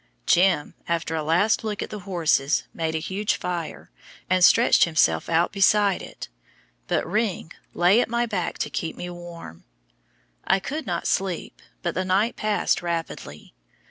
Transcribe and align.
"Jim," 0.25 0.73
after 0.87 1.13
a 1.13 1.21
last 1.21 1.63
look 1.63 1.83
at 1.83 1.91
the 1.91 1.99
horses, 2.09 2.63
made 2.73 2.95
a 2.95 2.97
huge 2.97 3.35
fire, 3.35 3.91
and 4.31 4.43
stretched 4.43 4.83
himself 4.85 5.29
out 5.29 5.51
beside 5.51 6.01
it, 6.01 6.27
but 6.87 7.05
"Ring" 7.05 7.51
lay 7.75 8.01
at 8.01 8.09
my 8.09 8.25
back 8.25 8.57
to 8.57 8.71
keep 8.71 8.95
me 8.95 9.11
warm. 9.11 9.63
I 10.43 10.57
could 10.59 10.87
not 10.87 11.05
sleep, 11.05 11.61
but 11.83 11.93
the 11.93 12.03
night 12.03 12.35
passed 12.35 12.81
rapidly. 12.81 13.53